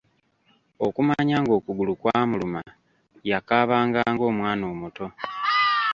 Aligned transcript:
Okumanya 0.85 1.37
ng'okugulu 1.43 1.93
kwamuluma 2.01 2.61
yakaabanga 3.29 4.01
ng'omwana 4.13 4.63
omuto. 4.73 5.05